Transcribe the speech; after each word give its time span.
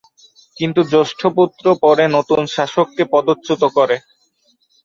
কিন্তু 0.57 0.81
জ্যেষ্ঠ 0.91 1.19
পুত্র 1.37 1.65
পরে 1.83 2.03
নতুন 2.15 2.41
শাসককে 2.53 3.03
পদচ্যুত 3.13 3.61
করে। 3.77 3.95